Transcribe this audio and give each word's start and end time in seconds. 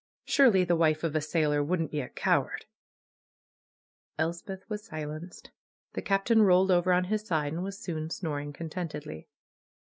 Surely 0.25 0.63
the 0.63 0.75
wife 0.75 1.03
of 1.03 1.15
a 1.15 1.21
sailor 1.21 1.63
wouldn't 1.63 1.91
be 1.91 2.01
a 2.01 2.09
coward!" 2.09 2.65
Elspeth 4.17 4.67
was 4.67 4.83
silenced. 4.83 5.51
The 5.93 6.01
Captain 6.01 6.41
rolled 6.41 6.71
over 6.71 6.91
on 6.91 7.03
his 7.03 7.21
side, 7.21 7.53
and 7.53 7.63
was 7.63 7.77
soon 7.77 8.09
snoring 8.09 8.51
contentedly. 8.51 9.27